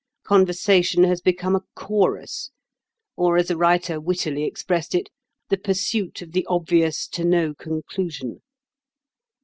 Conversation 0.23 1.03
has 1.03 1.21
become 1.21 1.55
a 1.55 1.61
chorus; 1.75 2.49
or, 3.15 3.37
as 3.37 3.51
a 3.51 3.55
writer 3.55 4.01
wittily 4.01 4.45
expressed 4.45 4.95
it, 4.95 5.11
the 5.49 5.57
pursuit 5.57 6.23
of 6.23 6.31
the 6.31 6.43
obvious 6.49 7.07
to 7.09 7.23
no 7.23 7.53
conclusion. 7.53 8.41